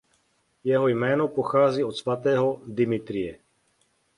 Jeho 0.63 0.87
jméno 0.87 1.27
pochází 1.27 1.83
od 1.83 1.91
svatého 1.91 2.61
Dimitrije. 2.67 3.39